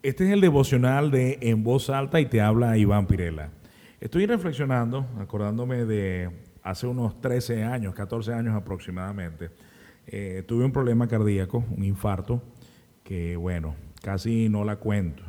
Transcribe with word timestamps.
Este 0.00 0.26
es 0.26 0.30
el 0.30 0.40
devocional 0.40 1.10
de 1.10 1.38
En 1.40 1.64
Voz 1.64 1.90
Alta 1.90 2.20
y 2.20 2.26
te 2.26 2.40
habla 2.40 2.78
Iván 2.78 3.08
Pirela. 3.08 3.50
Estoy 4.00 4.26
reflexionando, 4.26 5.08
acordándome 5.18 5.84
de 5.86 6.30
hace 6.62 6.86
unos 6.86 7.20
13 7.20 7.64
años, 7.64 7.96
14 7.96 8.32
años 8.32 8.54
aproximadamente. 8.54 9.50
Eh, 10.06 10.44
tuve 10.46 10.64
un 10.64 10.70
problema 10.70 11.08
cardíaco, 11.08 11.64
un 11.76 11.82
infarto, 11.82 12.40
que 13.02 13.36
bueno, 13.36 13.74
casi 14.00 14.48
no 14.48 14.62
la 14.62 14.76
cuento. 14.76 15.24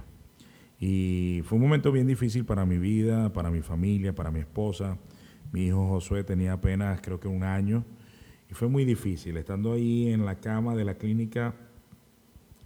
Y 0.79 1.41
fue 1.45 1.55
un 1.55 1.63
momento 1.63 1.91
bien 1.91 2.05
difícil 2.05 2.45
para 2.45 2.63
mi 2.63 2.77
vida, 2.77 3.33
para 3.33 3.49
mi 3.49 3.61
familia, 3.61 4.13
para 4.13 4.29
mi 4.29 4.41
esposa. 4.41 4.99
Mi 5.51 5.65
hijo 5.65 5.87
Josué 5.87 6.23
tenía 6.23 6.53
apenas 6.53 7.01
creo 7.01 7.19
que 7.19 7.27
un 7.27 7.41
año 7.41 7.83
y 8.47 8.53
fue 8.53 8.67
muy 8.67 8.85
difícil. 8.85 9.35
Estando 9.37 9.73
ahí 9.73 10.09
en 10.13 10.25
la 10.25 10.35
cama 10.35 10.75
de 10.75 10.85
la 10.85 10.93
clínica, 10.93 11.55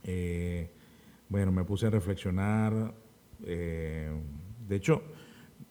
eh, 0.03 0.69
bueno, 1.33 1.51
me 1.51 1.63
puse 1.63 1.87
a 1.87 1.89
reflexionar. 1.89 2.93
Eh, 3.43 4.07
de 4.67 4.75
hecho, 4.75 5.01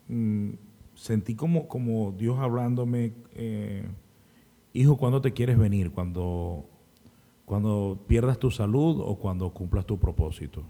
mm, 0.09 0.51
sentí 0.97 1.37
como, 1.37 1.69
como 1.69 2.11
Dios 2.19 2.41
hablándome, 2.41 3.13
eh, 3.35 3.87
hijo, 4.73 4.97
¿cuándo 4.97 5.21
te 5.21 5.33
quieres 5.33 5.57
venir? 5.57 5.93
¿Cuando, 5.93 6.69
¿Cuando 7.45 8.05
pierdas 8.09 8.41
tu 8.41 8.51
salud 8.51 9.01
o 9.07 9.21
cuando 9.21 9.55
cumplas 9.55 9.87
tu 9.87 10.01
propósito? 10.01 10.65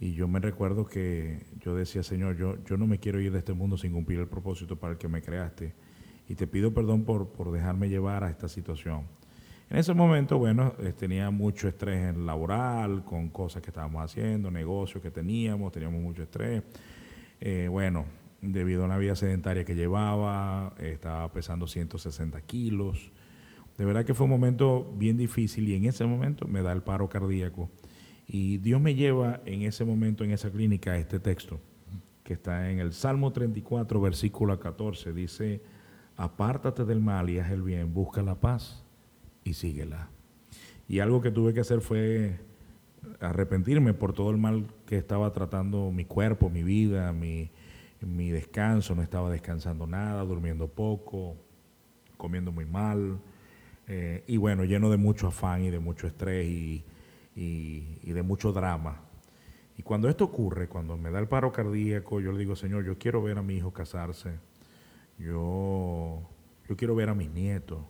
Y 0.00 0.14
yo 0.14 0.28
me 0.28 0.40
recuerdo 0.40 0.86
que 0.86 1.44
yo 1.60 1.74
decía, 1.74 2.02
Señor, 2.02 2.38
yo, 2.38 2.64
yo 2.64 2.78
no 2.78 2.86
me 2.86 2.98
quiero 2.98 3.20
ir 3.20 3.32
de 3.32 3.40
este 3.40 3.52
mundo 3.52 3.76
sin 3.76 3.92
cumplir 3.92 4.18
el 4.18 4.28
propósito 4.28 4.76
para 4.76 4.94
el 4.94 4.98
que 4.98 5.08
me 5.08 5.20
creaste. 5.20 5.74
Y 6.26 6.36
te 6.36 6.46
pido 6.46 6.72
perdón 6.72 7.04
por, 7.04 7.28
por 7.28 7.52
dejarme 7.52 7.90
llevar 7.90 8.24
a 8.24 8.30
esta 8.30 8.48
situación. 8.48 9.02
En 9.70 9.78
ese 9.78 9.94
momento, 9.94 10.38
bueno, 10.38 10.74
eh, 10.80 10.92
tenía 10.92 11.30
mucho 11.30 11.68
estrés 11.68 12.14
laboral, 12.16 13.02
con 13.04 13.30
cosas 13.30 13.62
que 13.62 13.70
estábamos 13.70 14.04
haciendo, 14.04 14.50
negocios 14.50 15.02
que 15.02 15.10
teníamos, 15.10 15.72
teníamos 15.72 16.02
mucho 16.02 16.22
estrés. 16.22 16.62
Eh, 17.40 17.68
bueno, 17.70 18.04
debido 18.42 18.82
a 18.82 18.86
una 18.86 18.98
vida 18.98 19.16
sedentaria 19.16 19.64
que 19.64 19.74
llevaba, 19.74 20.74
estaba 20.78 21.32
pesando 21.32 21.66
160 21.66 22.40
kilos. 22.42 23.10
De 23.78 23.84
verdad 23.84 24.04
que 24.04 24.12
fue 24.12 24.24
un 24.24 24.30
momento 24.30 24.92
bien 24.96 25.16
difícil 25.16 25.68
y 25.68 25.74
en 25.74 25.86
ese 25.86 26.04
momento 26.04 26.46
me 26.46 26.62
da 26.62 26.72
el 26.72 26.82
paro 26.82 27.08
cardíaco. 27.08 27.70
Y 28.28 28.58
Dios 28.58 28.80
me 28.80 28.94
lleva 28.94 29.40
en 29.46 29.62
ese 29.62 29.84
momento, 29.84 30.24
en 30.24 30.30
esa 30.30 30.50
clínica, 30.50 30.92
a 30.92 30.98
este 30.98 31.18
texto, 31.18 31.58
que 32.22 32.34
está 32.34 32.70
en 32.70 32.80
el 32.80 32.92
Salmo 32.92 33.32
34, 33.32 34.00
versículo 34.00 34.60
14. 34.60 35.12
Dice, 35.14 35.62
apártate 36.16 36.84
del 36.84 37.00
mal 37.00 37.30
y 37.30 37.38
haz 37.38 37.50
el 37.50 37.62
bien, 37.62 37.92
busca 37.92 38.22
la 38.22 38.38
paz 38.38 38.84
y 39.44 39.54
síguela. 39.54 40.08
Y 40.88 41.00
algo 41.00 41.20
que 41.20 41.30
tuve 41.30 41.54
que 41.54 41.60
hacer 41.60 41.80
fue 41.80 42.40
arrepentirme 43.20 43.94
por 43.94 44.12
todo 44.12 44.30
el 44.30 44.38
mal 44.38 44.66
que 44.86 44.96
estaba 44.96 45.32
tratando 45.32 45.90
mi 45.92 46.04
cuerpo, 46.04 46.50
mi 46.50 46.62
vida, 46.62 47.12
mi, 47.12 47.50
mi 48.00 48.30
descanso, 48.30 48.94
no 48.94 49.02
estaba 49.02 49.30
descansando 49.30 49.86
nada, 49.86 50.22
durmiendo 50.24 50.68
poco, 50.68 51.36
comiendo 52.16 52.52
muy 52.52 52.64
mal, 52.64 53.18
eh, 53.86 54.24
y 54.26 54.36
bueno, 54.36 54.64
lleno 54.64 54.90
de 54.90 54.96
mucho 54.96 55.28
afán 55.28 55.62
y 55.62 55.70
de 55.70 55.78
mucho 55.78 56.06
estrés 56.06 56.46
y, 56.46 56.84
y, 57.36 58.12
de 58.12 58.22
mucho 58.22 58.52
drama. 58.52 59.02
Y 59.76 59.82
cuando 59.82 60.08
esto 60.08 60.24
ocurre, 60.24 60.68
cuando 60.68 60.96
me 60.96 61.10
da 61.10 61.18
el 61.18 61.28
paro 61.28 61.52
cardíaco, 61.52 62.20
yo 62.20 62.32
le 62.32 62.38
digo, 62.38 62.56
Señor, 62.56 62.84
yo 62.84 62.96
quiero 62.96 63.22
ver 63.22 63.38
a 63.38 63.42
mi 63.42 63.56
hijo 63.56 63.72
casarse, 63.72 64.38
yo, 65.18 66.22
yo 66.68 66.76
quiero 66.76 66.94
ver 66.94 67.08
a 67.08 67.14
mis 67.14 67.30
nietos. 67.30 67.80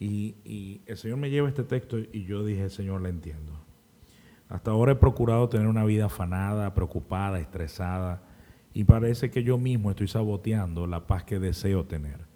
Y, 0.00 0.80
el 0.86 0.96
Señor 0.96 1.18
me 1.18 1.30
lleva 1.30 1.48
este 1.48 1.62
texto 1.62 1.98
y 1.98 2.24
yo 2.24 2.44
dije, 2.44 2.70
Señor, 2.70 3.02
le 3.02 3.10
entiendo. 3.10 3.52
Hasta 4.48 4.72
ahora 4.72 4.92
he 4.92 4.96
procurado 4.96 5.48
tener 5.48 5.68
una 5.68 5.84
vida 5.84 6.06
afanada, 6.06 6.74
preocupada, 6.74 7.38
estresada, 7.38 8.22
y 8.72 8.84
parece 8.84 9.30
que 9.30 9.44
yo 9.44 9.58
mismo 9.58 9.90
estoy 9.90 10.08
saboteando 10.08 10.86
la 10.86 11.06
paz 11.06 11.24
que 11.24 11.38
deseo 11.38 11.84
tener. 11.84 12.26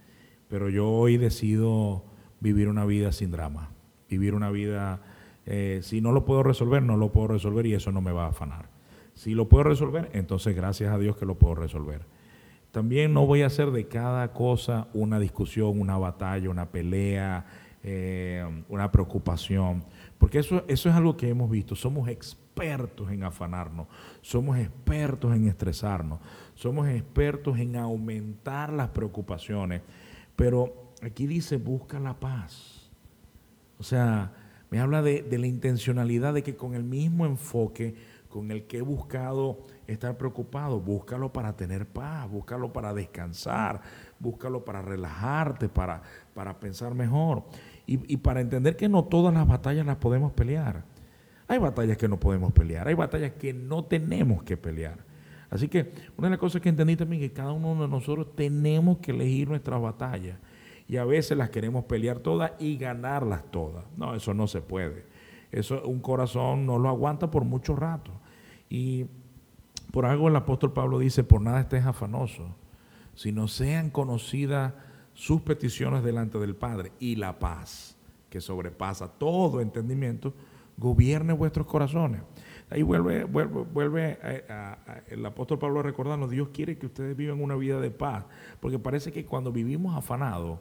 Pero 0.48 0.68
yo 0.68 0.88
hoy 0.88 1.16
decido 1.16 2.04
vivir 2.38 2.68
una 2.68 2.84
vida 2.84 3.10
sin 3.10 3.30
drama, 3.30 3.70
vivir 4.08 4.34
una 4.34 4.50
vida 4.50 5.00
eh, 5.46 5.80
si 5.82 6.00
no 6.00 6.12
lo 6.12 6.24
puedo 6.24 6.42
resolver, 6.42 6.82
no 6.82 6.96
lo 6.96 7.12
puedo 7.12 7.28
resolver 7.28 7.66
y 7.66 7.74
eso 7.74 7.92
no 7.92 8.00
me 8.00 8.12
va 8.12 8.26
a 8.26 8.28
afanar. 8.28 8.68
Si 9.14 9.34
lo 9.34 9.48
puedo 9.48 9.64
resolver, 9.64 10.10
entonces 10.12 10.56
gracias 10.56 10.92
a 10.92 10.98
Dios 10.98 11.16
que 11.16 11.26
lo 11.26 11.36
puedo 11.36 11.54
resolver. 11.54 12.02
También 12.74 13.12
no 13.12 13.24
voy 13.24 13.42
a 13.42 13.46
hacer 13.46 13.70
de 13.70 13.86
cada 13.86 14.32
cosa 14.32 14.88
una 14.94 15.20
discusión, 15.20 15.80
una 15.80 15.96
batalla, 15.96 16.50
una 16.50 16.72
pelea, 16.72 17.46
eh, 17.84 18.44
una 18.68 18.90
preocupación, 18.90 19.84
porque 20.18 20.40
eso, 20.40 20.64
eso 20.66 20.88
es 20.88 20.94
algo 20.96 21.16
que 21.16 21.28
hemos 21.28 21.48
visto. 21.48 21.76
Somos 21.76 22.08
expertos 22.08 23.12
en 23.12 23.22
afanarnos, 23.22 23.86
somos 24.22 24.58
expertos 24.58 25.36
en 25.36 25.46
estresarnos, 25.46 26.18
somos 26.56 26.88
expertos 26.88 27.60
en 27.60 27.76
aumentar 27.76 28.72
las 28.72 28.88
preocupaciones, 28.88 29.80
pero 30.34 30.90
aquí 31.00 31.28
dice 31.28 31.58
busca 31.58 32.00
la 32.00 32.18
paz. 32.18 32.90
O 33.78 33.84
sea, 33.84 34.32
me 34.74 34.80
habla 34.80 35.00
de, 35.00 35.24
la 35.30 35.46
intencionalidad 35.46 36.34
de 36.34 36.42
que 36.42 36.56
con 36.56 36.74
el 36.74 36.82
mismo 36.82 37.24
enfoque 37.24 37.94
con 38.34 38.50
el 38.50 38.64
que 38.64 38.78
he 38.78 38.82
buscado 38.82 39.60
estar 39.86 40.18
preocupado, 40.18 40.80
búscalo 40.80 41.32
para 41.32 41.54
tener 41.54 41.86
paz, 41.86 42.28
búscalo 42.28 42.72
para 42.72 42.92
descansar, 42.92 43.80
búscalo 44.18 44.64
para 44.64 44.82
relajarte, 44.82 45.68
para, 45.68 46.02
para 46.34 46.58
pensar 46.58 46.96
mejor 46.96 47.44
y, 47.86 48.12
y 48.12 48.16
para 48.16 48.40
entender 48.40 48.76
que 48.76 48.88
no 48.88 49.04
todas 49.04 49.32
las 49.32 49.46
batallas 49.46 49.86
las 49.86 49.98
podemos 49.98 50.32
pelear. 50.32 50.82
Hay 51.46 51.58
batallas 51.58 51.96
que 51.96 52.08
no 52.08 52.18
podemos 52.18 52.52
pelear, 52.52 52.88
hay 52.88 52.94
batallas 52.94 53.34
que 53.34 53.54
no 53.54 53.84
tenemos 53.84 54.42
que 54.42 54.56
pelear. 54.56 54.98
Así 55.48 55.68
que 55.68 55.92
una 56.16 56.26
de 56.26 56.30
las 56.30 56.40
cosas 56.40 56.60
que 56.60 56.70
entendí 56.70 56.96
también 56.96 57.22
es 57.22 57.30
que 57.30 57.36
cada 57.36 57.52
uno 57.52 57.80
de 57.80 57.86
nosotros 57.86 58.34
tenemos 58.34 58.98
que 58.98 59.12
elegir 59.12 59.48
nuestras 59.48 59.80
batallas 59.80 60.38
y 60.88 60.96
a 60.96 61.04
veces 61.04 61.38
las 61.38 61.50
queremos 61.50 61.84
pelear 61.84 62.18
todas 62.18 62.50
y 62.58 62.78
ganarlas 62.78 63.44
todas. 63.52 63.84
No, 63.96 64.16
eso 64.16 64.34
no 64.34 64.48
se 64.48 64.60
puede. 64.60 65.04
Eso 65.52 65.86
un 65.86 66.00
corazón 66.00 66.66
no 66.66 66.80
lo 66.80 66.88
aguanta 66.88 67.30
por 67.30 67.44
mucho 67.44 67.76
rato. 67.76 68.10
Y 68.68 69.06
por 69.92 70.06
algo 70.06 70.28
el 70.28 70.36
apóstol 70.36 70.72
Pablo 70.72 70.98
dice, 70.98 71.24
por 71.24 71.40
nada 71.40 71.60
estés 71.60 71.84
afanoso, 71.84 72.56
sino 73.14 73.48
sean 73.48 73.90
conocidas 73.90 74.74
sus 75.12 75.42
peticiones 75.42 76.02
delante 76.02 76.38
del 76.38 76.56
Padre 76.56 76.92
y 76.98 77.16
la 77.16 77.38
paz 77.38 77.96
que 78.28 78.40
sobrepasa 78.40 79.06
todo 79.06 79.60
entendimiento, 79.60 80.34
gobierne 80.76 81.32
vuestros 81.32 81.68
corazones. 81.68 82.22
Ahí 82.68 82.82
vuelve, 82.82 83.22
vuelve, 83.22 83.62
vuelve 83.62 84.18
el 85.06 85.24
apóstol 85.24 85.60
Pablo 85.60 85.78
a 85.78 85.82
recordarnos, 85.84 86.30
Dios 86.30 86.48
quiere 86.52 86.76
que 86.76 86.86
ustedes 86.86 87.16
vivan 87.16 87.40
una 87.40 87.54
vida 87.54 87.80
de 87.80 87.92
paz, 87.92 88.24
porque 88.58 88.80
parece 88.80 89.12
que 89.12 89.24
cuando 89.24 89.52
vivimos 89.52 89.96
afanados, 89.96 90.58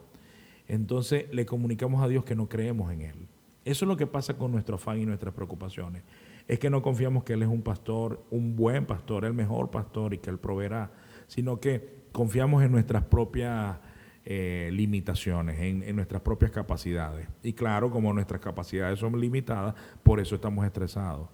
entonces 0.68 1.26
le 1.32 1.44
comunicamos 1.44 2.00
a 2.00 2.06
Dios 2.06 2.24
que 2.24 2.36
no 2.36 2.48
creemos 2.48 2.92
en 2.92 3.00
Él. 3.00 3.28
Eso 3.64 3.84
es 3.84 3.88
lo 3.88 3.96
que 3.96 4.06
pasa 4.06 4.36
con 4.36 4.52
nuestro 4.52 4.76
afán 4.76 5.00
y 5.00 5.06
nuestras 5.06 5.34
preocupaciones. 5.34 6.02
Es 6.46 6.58
que 6.58 6.68
no 6.68 6.82
confiamos 6.82 7.24
que 7.24 7.32
Él 7.32 7.42
es 7.42 7.48
un 7.48 7.62
pastor, 7.62 8.22
un 8.30 8.54
buen 8.56 8.84
pastor, 8.84 9.24
el 9.24 9.32
mejor 9.32 9.70
pastor 9.70 10.12
y 10.12 10.18
que 10.18 10.28
Él 10.28 10.38
proveerá, 10.38 10.92
sino 11.26 11.60
que 11.60 12.04
confiamos 12.12 12.62
en 12.62 12.72
nuestras 12.72 13.04
propias 13.04 13.78
eh, 14.26 14.70
limitaciones, 14.72 15.58
en, 15.60 15.82
en, 15.82 15.96
nuestras 15.96 16.20
propias 16.20 16.50
capacidades. 16.50 17.26
Y 17.42 17.54
claro, 17.54 17.90
como 17.90 18.12
nuestras 18.12 18.40
capacidades 18.40 18.98
son 18.98 19.18
limitadas, 19.18 19.74
por 20.02 20.20
eso 20.20 20.34
estamos 20.34 20.66
estresados. 20.66 21.28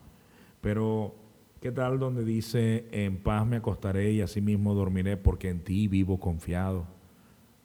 Pero, 0.61 1.17
¿qué 1.61 1.73
tal 1.73 1.99
donde 1.99 2.25
dice, 2.25 2.87
en 2.93 3.17
paz 3.19 3.45
me 3.47 3.57
acostaré 3.57 4.13
y 4.13 4.21
asimismo 4.21 4.75
dormiré 4.75 5.17
porque 5.17 5.49
en 5.49 5.65
ti 5.65 5.89
vivo 5.89 6.21
confiado? 6.21 6.87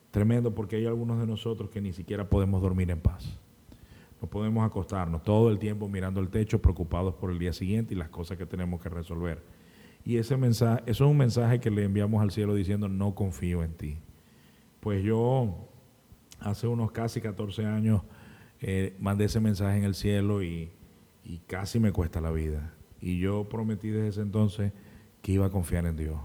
Tremendo 0.09 0.55
porque 0.55 0.77
hay 0.77 0.85
algunos 0.85 1.19
de 1.19 1.27
nosotros 1.27 1.69
que 1.69 1.81
ni 1.81 1.93
siquiera 1.93 2.29
podemos 2.29 2.61
dormir 2.61 2.89
en 2.89 3.01
paz. 3.01 3.39
No 4.21 4.29
podemos 4.29 4.65
acostarnos 4.65 5.23
todo 5.23 5.49
el 5.49 5.59
tiempo 5.59 5.89
mirando 5.89 6.21
el 6.21 6.29
techo, 6.29 6.61
preocupados 6.61 7.15
por 7.15 7.31
el 7.31 7.39
día 7.39 7.53
siguiente 7.53 7.93
y 7.93 7.97
las 7.97 8.09
cosas 8.09 8.37
que 8.37 8.45
tenemos 8.45 8.81
que 8.81 8.89
resolver. 8.89 9.43
Y 10.03 10.17
ese 10.17 10.37
mensaje, 10.37 10.83
eso 10.85 11.05
es 11.05 11.11
un 11.11 11.17
mensaje 11.17 11.59
que 11.59 11.71
le 11.71 11.83
enviamos 11.83 12.21
al 12.21 12.31
cielo 12.31 12.53
diciendo, 12.53 12.87
no 12.87 13.15
confío 13.15 13.63
en 13.63 13.73
ti. 13.73 13.97
Pues 14.79 15.03
yo 15.03 15.67
hace 16.39 16.67
unos 16.67 16.91
casi 16.91 17.21
14 17.21 17.65
años 17.65 18.03
eh, 18.61 18.95
mandé 18.99 19.25
ese 19.25 19.39
mensaje 19.39 19.77
en 19.77 19.83
el 19.83 19.95
cielo 19.95 20.43
y, 20.43 20.71
y 21.23 21.39
casi 21.39 21.79
me 21.79 21.91
cuesta 21.91 22.21
la 22.21 22.31
vida. 22.31 22.73
Y 23.01 23.19
yo 23.19 23.49
prometí 23.49 23.89
desde 23.89 24.07
ese 24.09 24.21
entonces 24.21 24.73
que 25.21 25.31
iba 25.31 25.47
a 25.47 25.49
confiar 25.49 25.87
en 25.87 25.95
Dios. 25.95 26.19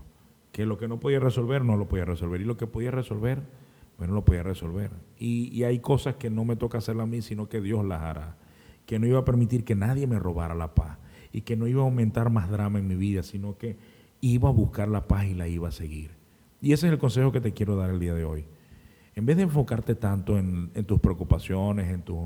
Que 0.52 0.66
lo 0.66 0.76
que 0.76 0.88
no 0.88 1.00
podía 1.00 1.20
resolver, 1.20 1.64
no 1.64 1.76
lo 1.76 1.88
podía 1.88 2.04
resolver. 2.04 2.40
Y 2.40 2.44
lo 2.44 2.56
que 2.56 2.66
podía 2.66 2.90
resolver, 2.90 3.42
bueno, 4.00 4.14
lo 4.14 4.24
podía 4.24 4.42
resolver. 4.42 4.90
Y, 5.18 5.62
hay 5.62 5.78
cosas 5.78 6.16
que 6.16 6.30
no 6.30 6.44
me 6.44 6.56
toca 6.56 6.78
hacerlas 6.78 7.04
a 7.04 7.06
mí, 7.06 7.22
sino 7.22 7.48
que 7.48 7.60
Dios 7.60 7.84
las 7.84 8.00
hará. 8.00 8.36
Que 8.86 8.98
no 8.98 9.06
iba 9.06 9.20
a 9.20 9.24
permitir 9.24 9.62
que 9.62 9.76
nadie 9.76 10.08
me 10.08 10.18
robara 10.18 10.56
la 10.56 10.74
paz. 10.74 10.98
Y 11.32 11.42
que 11.42 11.54
no 11.54 11.68
iba 11.68 11.82
a 11.82 11.84
aumentar 11.84 12.30
más 12.30 12.50
drama 12.50 12.80
en 12.80 12.88
mi 12.88 12.96
vida, 12.96 13.22
sino 13.22 13.56
que 13.56 13.76
iba 14.20 14.48
a 14.48 14.52
buscar 14.52 14.88
la 14.88 15.06
paz 15.06 15.26
y 15.26 15.34
la 15.34 15.46
iba 15.46 15.68
a 15.68 15.72
seguir. 15.72 16.10
Y 16.60 16.72
ese 16.72 16.86
es 16.86 16.92
el 16.94 16.98
consejo 16.98 17.30
que 17.30 17.40
te 17.40 17.52
quiero 17.52 17.76
dar 17.76 17.90
el 17.90 18.00
día 18.00 18.14
de 18.14 18.24
hoy. 18.24 18.46
En 19.14 19.26
vez 19.26 19.36
de 19.36 19.44
enfocarte 19.44 19.94
tanto 19.94 20.38
en, 20.38 20.72
tus 20.86 20.98
preocupaciones, 20.98 21.88
en 21.92 22.02
tus 22.02 22.18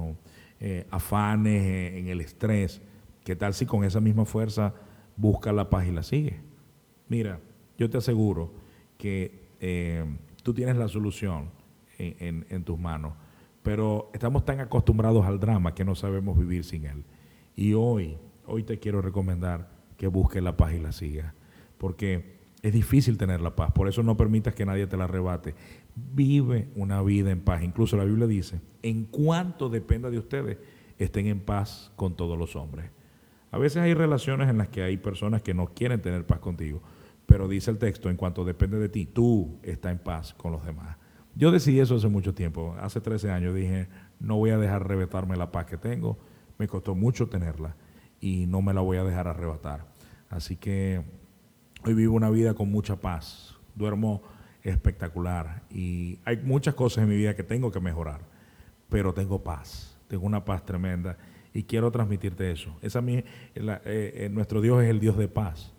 eh, 0.61 0.87
afanes, 0.91 1.95
en 1.95 2.07
el 2.07 2.21
estrés, 2.21 2.81
¿qué 3.25 3.37
tal 3.37 3.53
si 3.53 3.67
con 3.67 3.85
esa 3.85 4.01
misma 4.01 4.25
fuerza 4.25 4.73
busca 5.17 5.53
la 5.53 5.71
paz 5.71 5.87
y 5.87 5.93
la 5.93 6.03
sigue. 6.03 6.41
Mira, 7.09 7.41
yo 7.79 7.91
te 7.91 7.99
aseguro 7.99 8.53
que 8.97 9.49
eh, 9.61 10.05
tú 10.43 10.55
tienes 10.55 10.77
la 10.77 10.89
solución 10.89 11.51
en, 11.99 12.65
tus 12.65 12.79
manos, 12.79 13.15
pero 13.63 14.11
estamos 14.13 14.45
tan 14.45 14.61
acostumbrados 14.61 15.27
al 15.27 15.41
drama 15.41 15.75
que 15.75 15.85
no 15.85 15.95
sabemos 15.95 16.39
vivir 16.39 16.65
sin 16.65 16.85
él. 16.85 17.05
Y 17.57 17.75
hoy, 17.75 18.19
hoy 18.47 18.63
te 18.63 18.79
quiero 18.79 19.01
recomendar 19.01 19.71
que 19.97 20.07
busques 20.07 20.43
la 20.43 20.57
paz 20.57 20.75
y 20.75 20.81
la 20.81 20.93
siga, 20.93 21.35
porque 21.79 22.35
es 22.63 22.73
difícil 22.73 23.19
tener 23.19 23.41
la 23.41 23.55
paz, 23.55 23.73
por 23.73 23.89
eso 23.89 24.03
no 24.03 24.17
permitas 24.17 24.55
que 24.55 24.65
nadie 24.65 24.87
te 24.87 24.97
la 24.97 25.05
arrebate. 25.05 25.55
Vive 25.95 26.69
una 26.75 27.03
vida 27.03 27.31
en 27.31 27.41
paz. 27.41 27.63
Incluso 27.63 27.97
la 27.97 28.05
Biblia 28.05 28.27
dice, 28.27 28.61
en 28.83 29.05
cuanto 29.05 29.69
dependa 29.69 30.11
de 30.11 30.19
ustedes, 30.19 30.59
estén 30.99 31.27
en 31.27 31.41
paz 31.41 31.93
con 31.97 32.17
todos 32.17 32.39
los 32.39 32.57
hombres. 32.57 32.91
A 33.51 33.59
veces 33.59 33.83
hay 33.83 33.95
relaciones 33.95 34.49
en 34.49 34.59
las 34.59 34.69
que 34.69 34.83
hay 34.83 34.97
personas 34.97 35.43
que 35.43 35.55
no 35.55 35.67
quieren 35.75 36.01
tener 36.01 36.27
paz 36.27 36.41
contigo, 36.41 36.83
pero 37.27 37.49
dice 37.49 37.71
el 37.71 37.79
texto, 37.79 38.11
en 38.11 38.17
cuanto 38.17 38.45
depende 38.45 38.79
de 38.79 38.89
ti, 38.89 39.07
tú 39.07 39.59
estás 39.63 39.93
en 39.93 39.99
paz 39.99 40.35
con 40.35 40.51
los 40.51 40.65
demás. 40.65 40.97
Yo 41.37 41.51
decidí 41.51 41.81
eso 41.81 41.97
hace 41.97 42.09
mucho 42.09 42.33
tiempo, 42.33 42.77
hace 42.81 43.01
13 43.01 43.31
años 43.31 43.55
dije, 43.55 43.89
no 44.21 44.37
voy 44.37 44.51
a 44.51 44.59
dejar 44.59 44.83
arrebatarme 44.83 45.37
la 45.37 45.51
paz 45.51 45.67
que 45.67 45.77
tengo, 45.77 46.17
me 46.59 46.69
costó 46.69 46.95
mucho 46.95 47.29
tenerla 47.29 47.75
y 48.21 48.47
no 48.47 48.63
me 48.63 48.73
la 48.73 48.81
voy 48.81 48.99
a 48.99 49.05
dejar 49.05 49.27
arrebatar. 49.27 49.87
Así 50.31 50.57
que 50.57 51.03
hoy 51.85 51.95
vivo 51.95 52.15
una 52.15 52.31
vida 52.31 52.55
con 52.55 52.71
mucha 52.71 52.97
paz, 52.97 53.57
duermo 53.75 54.23
espectacular 54.63 55.63
y 55.71 56.19
hay 56.25 56.37
muchas 56.39 56.75
cosas 56.75 57.03
en 57.03 57.11
mi 57.11 57.17
vida 57.17 57.35
que 57.35 57.43
tengo 57.43 57.73
que 57.73 57.81
mejorar, 57.81 58.21
pero 58.89 59.13
tengo 59.13 59.43
paz, 59.43 59.99
tengo 60.07 60.27
una 60.27 60.45
paz 60.45 60.65
tremenda 60.65 61.19
y 61.53 61.65
quiero 61.65 61.91
transmitirte 61.91 62.51
eso. 62.53 62.77
Esa, 62.81 63.01
eh, 63.07 63.25
eh, 63.55 64.29
nuestro 64.31 64.61
Dios 64.61 64.83
es 64.83 64.89
el 64.89 65.01
Dios 65.01 65.19
de 65.19 65.29
paz. 65.29 65.73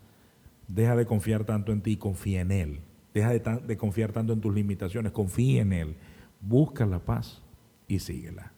Deja 0.67 0.95
de 0.95 1.05
confiar 1.05 1.45
tanto 1.45 1.71
en 1.71 1.81
ti, 1.81 1.97
confía 1.97 2.41
en 2.41 2.51
Él. 2.51 2.79
Deja 3.15 3.31
de, 3.31 3.77
confiar 3.77 4.11
tanto 4.11 4.33
en 4.33 4.41
tus 4.41 4.53
limitaciones, 4.53 5.13
confía 5.13 5.61
en 5.61 5.71
Él. 5.71 5.95
Busca 6.41 6.85
la 6.85 6.99
paz 6.99 7.41
y 7.87 7.99
síguela. 7.99 8.51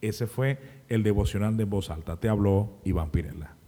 Ese 0.00 0.26
fue 0.26 0.58
el 0.88 1.02
devocional 1.02 1.58
de 1.58 1.64
voz 1.64 1.90
alta. 1.90 2.16
Te 2.16 2.30
habló 2.30 2.80
Iván 2.82 3.10
Pirela. 3.10 3.59